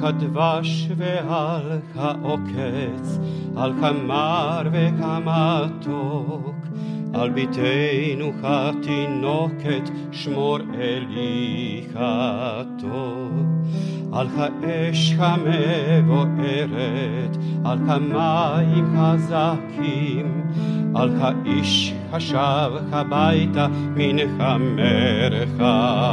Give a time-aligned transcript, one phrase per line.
[0.00, 3.18] כדבש ועל העוקץ,
[3.56, 6.56] על כמר וכמתוק,
[7.14, 13.52] על ביתנו התינוקת, שמור אלי הטוב.
[14.12, 16.56] על האש המבוערת,
[17.64, 20.42] על כמים חזקים,
[20.94, 26.12] על האיש השב הביתה מן המרחקים,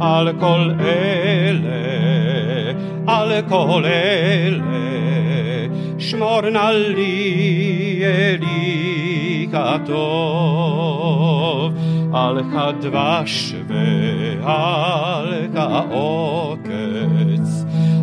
[0.00, 1.68] על כל אלה,
[3.06, 4.88] על כל אלה,
[5.98, 9.98] שמור נא לי אלי כטוב,
[12.14, 16.68] על כדבש ועל כעוקץ,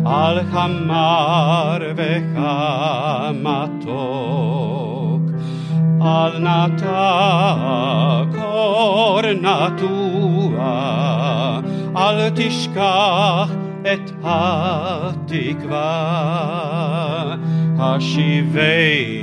[0.06, 3.86] על חמר וכמתוק,
[6.05, 10.61] על נטע קור נטוע,
[11.97, 13.51] אל תשכח
[13.81, 15.85] את התקווה,
[17.79, 19.21] השיבני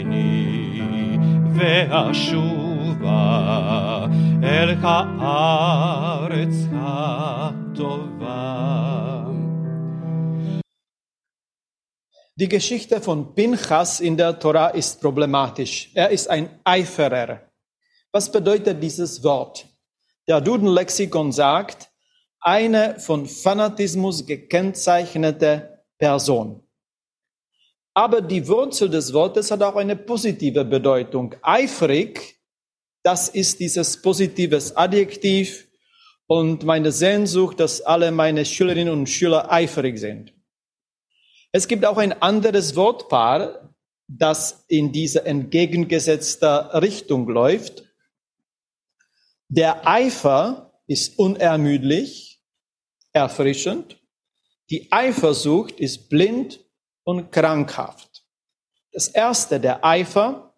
[1.53, 2.79] והשובה
[4.43, 8.29] אל הארץ הטובה.
[12.36, 15.92] Die Geschichte von Pinchas in der Tora ist problematisch.
[15.94, 17.42] Er ist ein Eiferer.
[18.12, 19.68] Was bedeutet dieses Wort?
[20.28, 21.92] Der Duden-Lexikon sagt,
[22.40, 26.64] eine von Fanatismus gekennzeichnete Person.
[27.94, 31.36] Aber die Wurzel des Wortes hat auch eine positive Bedeutung.
[31.44, 32.40] Eifrig,
[33.04, 35.68] das ist dieses positives Adjektiv
[36.26, 40.34] und meine Sehnsucht, dass alle meine Schülerinnen und Schüler eifrig sind.
[41.56, 43.76] Es gibt auch ein anderes Wortpaar,
[44.08, 47.84] das in diese entgegengesetzte Richtung läuft.
[49.50, 52.44] Der Eifer ist unermüdlich,
[53.12, 54.02] erfrischend.
[54.72, 56.60] Die Eifersucht ist blind
[57.04, 58.26] und krankhaft.
[58.92, 60.56] Das erste, der Eifer,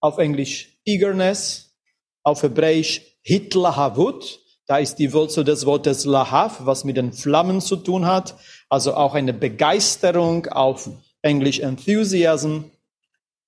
[0.00, 1.78] auf Englisch Eagerness,
[2.24, 7.76] auf Hebräisch Hitlahavut, da ist die Wurzel des Wortes Lahav, was mit den Flammen zu
[7.76, 8.36] tun hat,
[8.68, 10.88] also auch eine Begeisterung auf
[11.20, 12.70] Englisch Enthusiasm.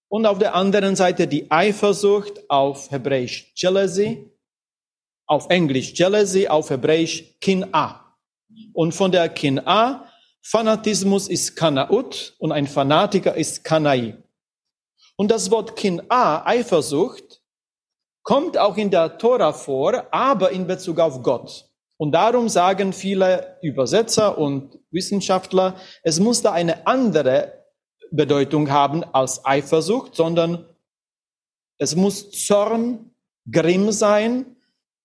[0.09, 4.31] Und auf der anderen Seite die Eifersucht auf Hebräisch Jealousy,
[5.27, 8.00] auf Englisch Jealousy, auf Hebräisch Kin'a.
[8.72, 10.03] Und von der Kin'a,
[10.43, 14.16] Fanatismus ist Kanaut und ein Fanatiker ist Kanai.
[15.16, 17.43] Und das Wort Kin'a, Eifersucht,
[18.26, 21.70] kommt auch in der Tora vor, aber in Bezug auf Gott.
[21.97, 27.65] Und darum sagen viele Übersetzer und Wissenschaftler, es muss da eine andere
[28.10, 30.66] Bedeutung haben als Eifersucht, sondern
[31.78, 33.12] es muss Zorn,
[33.48, 34.56] Grimm sein,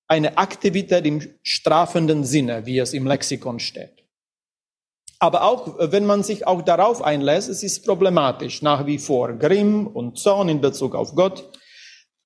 [0.07, 4.03] eine Aktivität im strafenden Sinne, wie es im Lexikon steht.
[5.19, 9.33] Aber auch wenn man sich auch darauf einlässt, es ist problematisch nach wie vor.
[9.33, 11.51] Grimm und Zorn in Bezug auf Gott.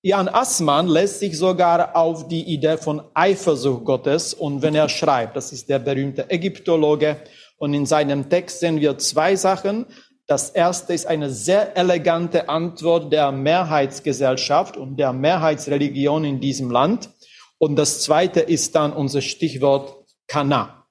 [0.06, 5.36] Jan Assmann lässt sich sogar auf die Idee von Eifersucht Gottes und wenn er schreibt,
[5.36, 7.18] das ist der berühmte Ägyptologe
[7.58, 9.88] und in seinem Text sehen wir zwei Sachen.
[10.28, 17.10] Das erste ist eine sehr elegante Antwort der Mehrheitsgesellschaft und der Mehrheitsreligion in diesem Land.
[17.58, 20.86] Und das zweite ist dann unser Stichwort Kana.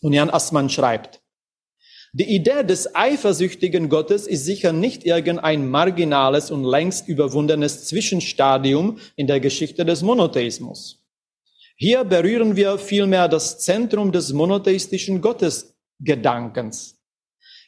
[0.00, 1.21] Und Jan Assmann schreibt,
[2.14, 9.26] die Idee des eifersüchtigen Gottes ist sicher nicht irgendein marginales und längst überwundenes Zwischenstadium in
[9.26, 11.02] der Geschichte des Monotheismus.
[11.74, 16.98] Hier berühren wir vielmehr das Zentrum des monotheistischen Gottesgedankens.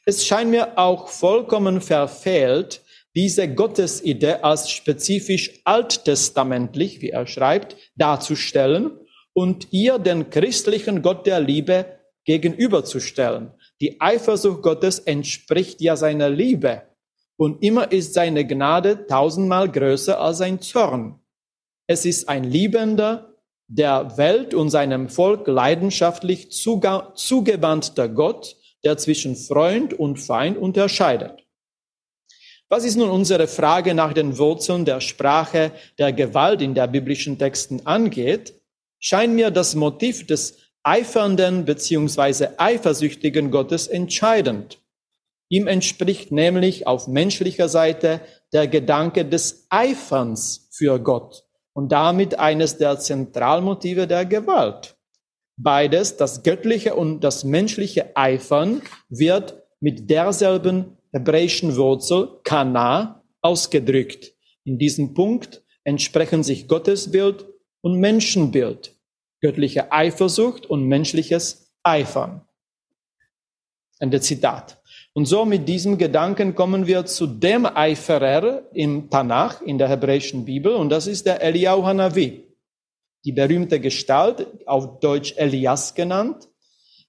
[0.04, 2.82] Es scheint mir auch vollkommen verfehlt,
[3.16, 8.90] diese Gottesidee als spezifisch alttestamentlich, wie er schreibt, darzustellen
[9.32, 11.86] und ihr den christlichen Gott der Liebe
[12.26, 13.50] gegenüberzustellen.
[13.80, 16.82] Die Eifersucht Gottes entspricht ja seiner Liebe
[17.36, 21.20] und immer ist seine Gnade tausendmal größer als sein Zorn.
[21.86, 23.34] Es ist ein Liebender,
[23.66, 31.44] der Welt und seinem Volk leidenschaftlich zugewandter Gott, der zwischen Freund und Feind unterscheidet.
[32.68, 37.38] Was ist nun unsere Frage nach den Wurzeln der Sprache der Gewalt in der biblischen
[37.38, 38.60] Texten angeht,
[38.98, 44.78] scheint mir das Motiv des eifernden beziehungsweise eifersüchtigen Gottes entscheidend.
[45.48, 48.20] Ihm entspricht nämlich auf menschlicher Seite
[48.52, 54.96] der Gedanke des Eiferns für Gott und damit eines der Zentralmotive der Gewalt.
[55.56, 64.32] Beides, das göttliche und das menschliche Eifern, wird mit derselben hebräischen Wurzel Kana ausgedrückt.
[64.64, 67.46] In diesem Punkt entsprechen sich Gottesbild
[67.82, 68.93] und Menschenbild,
[69.44, 72.40] göttliche Eifersucht und menschliches Eifern.
[73.98, 74.80] Ende Zitat.
[75.12, 80.46] Und so mit diesem Gedanken kommen wir zu dem Eiferer im Tanach, in der hebräischen
[80.46, 82.42] Bibel, und das ist der Eliyahu Hanavi.
[83.26, 86.48] Die berühmte Gestalt, auf Deutsch Elias genannt.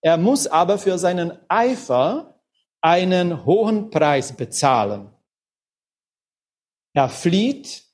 [0.02, 2.42] Er muss aber für seinen Eifer
[2.82, 5.10] einen hohen Preis bezahlen.
[6.94, 7.85] Er flieht,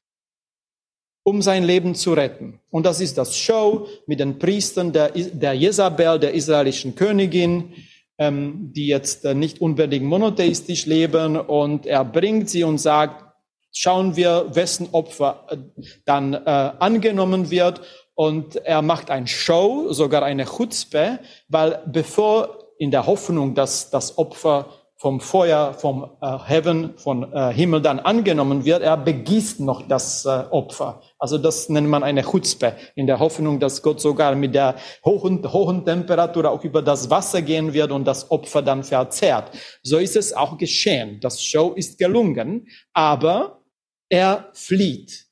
[1.24, 2.60] um sein Leben zu retten.
[2.70, 7.74] Und das ist das Show mit den Priestern der, der Jezabel, der israelischen Königin,
[8.18, 11.38] ähm, die jetzt äh, nicht unbedingt monotheistisch leben.
[11.38, 13.26] Und er bringt sie und sagt,
[13.72, 15.58] schauen wir, wessen Opfer äh,
[16.06, 17.82] dann äh, angenommen wird.
[18.16, 24.18] Und er macht ein Show, sogar eine Chutzpe, weil bevor in der Hoffnung, dass das
[24.18, 29.88] Opfer vom Feuer, vom äh, Heaven, von äh, Himmel dann angenommen wird, er begießt noch
[29.88, 31.02] das äh, Opfer.
[31.18, 35.42] Also das nennt man eine Chutzpe, in der Hoffnung, dass Gott sogar mit der hohen,
[35.52, 39.50] hohen Temperatur auch über das Wasser gehen wird und das Opfer dann verzehrt.
[39.82, 41.20] So ist es auch geschehen.
[41.20, 43.64] Das Show ist gelungen, aber
[44.08, 45.26] er flieht.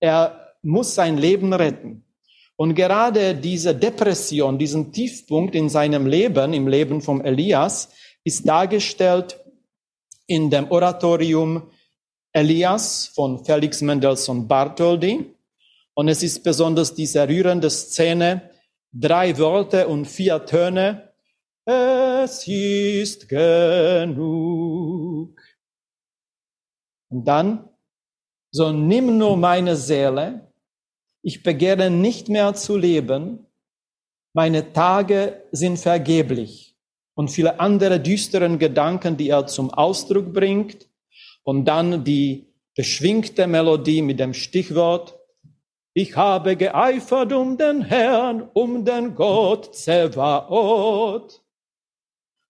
[0.00, 2.06] Er muss sein Leben retten.
[2.56, 7.90] Und gerade diese Depression, diesen Tiefpunkt in seinem Leben, im Leben von Elias,
[8.24, 9.38] ist dargestellt
[10.26, 11.70] in dem Oratorium
[12.32, 15.34] Elias von Felix Mendelssohn Bartholdy.
[15.94, 18.50] Und es ist besonders diese rührende Szene,
[18.92, 21.12] drei Worte und vier Töne.
[21.64, 24.18] Es ist genug.
[27.10, 27.68] Und dann,
[28.50, 30.50] so nimm nur meine Seele,
[31.22, 33.46] ich begehre nicht mehr zu leben,
[34.32, 36.71] meine Tage sind vergeblich
[37.14, 40.88] und viele andere düsteren Gedanken, die er zum Ausdruck bringt.
[41.42, 45.18] Und dann die beschwingte Melodie mit dem Stichwort,
[45.94, 51.42] ich habe geeifert um den Herrn, um den Gott Zevaot.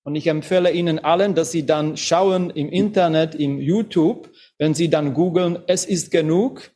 [0.04, 4.88] Und ich empfehle Ihnen allen, dass Sie dann schauen im Internet, im YouTube, wenn Sie
[4.88, 6.70] dann googeln, es ist genug,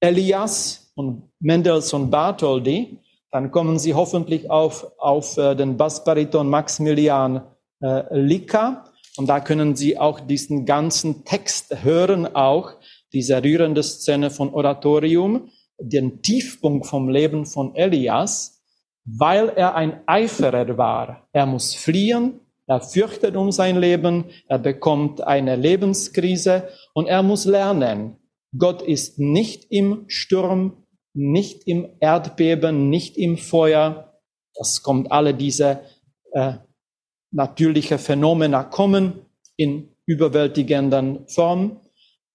[0.00, 2.98] Elias und Mendelssohn Bartholdy,
[3.32, 7.42] dann kommen Sie hoffentlich auf, auf äh, den Bassbariton Maximilian
[7.80, 8.84] äh, Licka.
[9.16, 12.74] Und da können Sie auch diesen ganzen Text hören, auch
[13.12, 18.62] diese rührende Szene von Oratorium, den Tiefpunkt vom Leben von Elias,
[19.04, 21.26] weil er ein Eiferer war.
[21.32, 27.46] Er muss fliehen, er fürchtet um sein Leben, er bekommt eine Lebenskrise und er muss
[27.46, 28.18] lernen,
[28.56, 30.81] Gott ist nicht im Sturm,
[31.14, 34.18] nicht im Erdbeben, nicht im Feuer.
[34.54, 35.80] Das kommt alle diese
[36.32, 36.54] äh,
[37.30, 39.26] natürliche Phänomene kommen
[39.56, 41.80] in überwältigenden Form.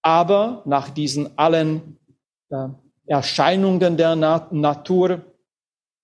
[0.02, 1.98] Aber nach diesen allen
[2.50, 2.68] äh,
[3.06, 5.22] Erscheinungen der Na Natur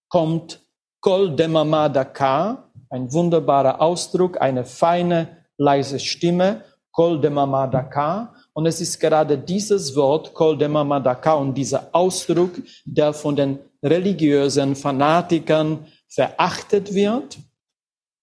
[0.08, 0.60] kommt
[1.00, 9.36] Kol Demamadaka, ein wunderbarer Ausdruck, eine feine, leise Stimme, Kol Demamadaka, und es ist gerade
[9.36, 12.52] dieses Wort, Kol Demamadaka, und dieser Ausdruck,
[12.84, 17.38] der von den religiösen Fanatikern verachtet wird.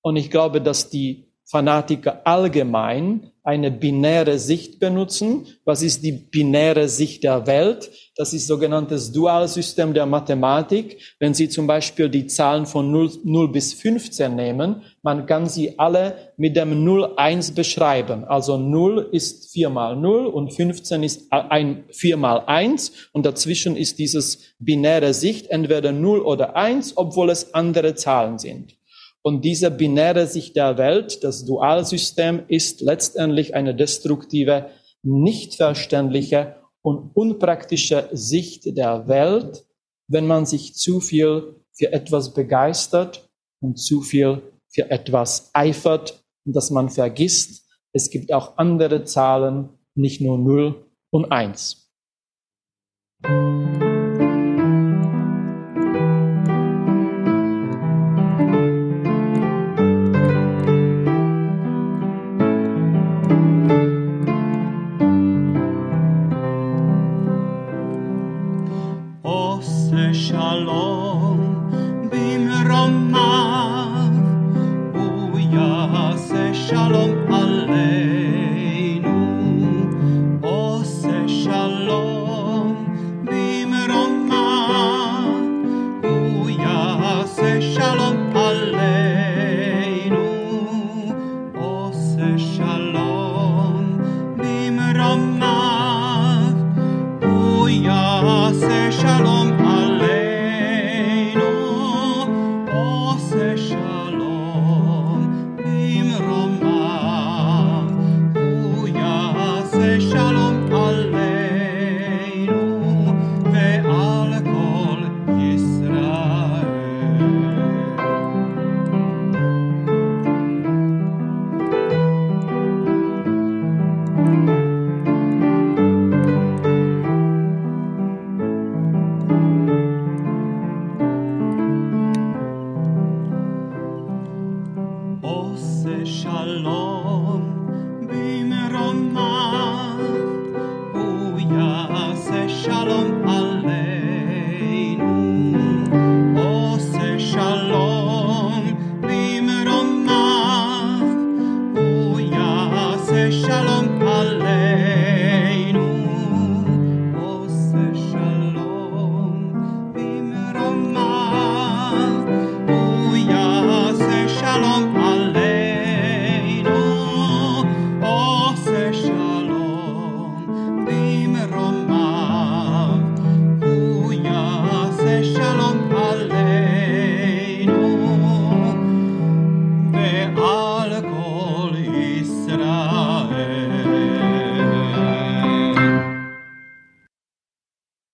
[0.02, 5.48] Und ich glaube, dass die Fanatiker allgemein eine binäre Sicht benutzen.
[5.66, 7.90] Was ist die binäre Sicht der Welt?
[8.16, 11.16] Das ist sogenanntes Dualsystem der Mathematik.
[11.18, 15.80] Wenn Sie zum Beispiel die Zahlen von 0, 0 bis 15 nehmen, man kann sie
[15.80, 18.26] alle mit dem 0, 1 beschreiben.
[18.26, 23.76] Also 0 ist 4 mal 0 und 15 ist ein 4 mal 1 und dazwischen
[23.76, 28.76] ist dieses binäre Sicht entweder 0 oder 1, obwohl es andere Zahlen sind.
[29.24, 34.70] Und diese binäre Sicht der Welt, das Dualsystem, ist letztendlich eine destruktive,
[35.04, 39.66] nicht verständliche und unpraktische Sicht der Welt,
[40.08, 43.30] wenn man sich zu viel für etwas begeistert
[43.62, 49.70] und zu viel für etwas eifert und dass man vergisst, es gibt auch andere Zahlen,
[49.96, 51.92] nicht nur 0 und 1.